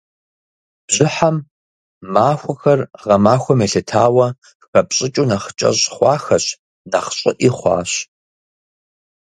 Бжьыхьэм 0.85 1.35
махуэхэр, 2.13 2.79
гъэмахуэм 3.03 3.59
елъытауэ, 3.65 4.27
хэпщӏыкӏыу 4.67 5.27
нэхъ 5.29 5.49
кӏэщӏ 5.57 5.85
хъуахэщ, 5.93 6.45
нэхъ 6.91 7.11
щӏыӏи 7.17 7.49
хъуащ. 7.57 7.91